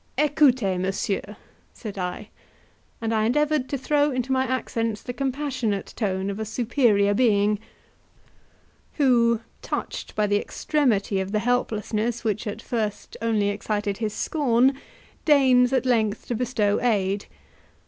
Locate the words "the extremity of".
10.25-11.31